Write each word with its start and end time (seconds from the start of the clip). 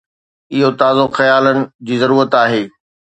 اهو 0.53 0.69
تازو 0.79 1.05
خيالن 1.17 1.59
جي 1.85 1.95
ضرورت 2.01 2.31
آهي. 2.43 2.63